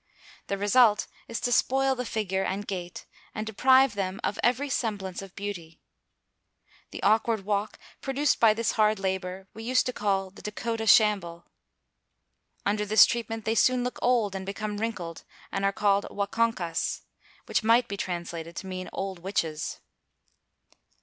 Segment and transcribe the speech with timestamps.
[0.47, 3.05] The result is to spoil the figure and gait,
[3.35, 5.79] and deprive them of every semblance of beauty.
[6.89, 11.51] The awkward walk produced by this hard labor we used to call "The Dakota shamble."
[12.65, 17.01] Under this treatment they soon look old, and become wrinkled, and are called "Wakonkas,"
[17.45, 19.81] which might be translated to mean old witches.